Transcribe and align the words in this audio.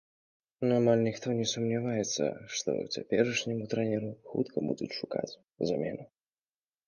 Амаль 0.77 1.01
ніхто 1.07 1.27
не 1.39 1.43
сумняваецца, 1.51 2.23
што 2.59 2.69
цяперашняму 2.95 3.69
трэнеру 3.73 4.09
хутка 4.33 4.57
будуць 4.69 4.91
шукаць 5.03 5.37
замену. 5.73 6.03